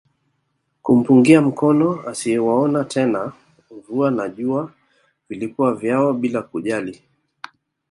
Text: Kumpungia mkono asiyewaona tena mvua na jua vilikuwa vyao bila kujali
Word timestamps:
Kumpungia 0.83 1.41
mkono 1.41 2.01
asiyewaona 2.07 2.83
tena 2.85 3.31
mvua 3.71 4.11
na 4.11 4.29
jua 4.29 4.71
vilikuwa 5.29 5.75
vyao 5.75 6.13
bila 6.13 6.41
kujali 6.41 7.01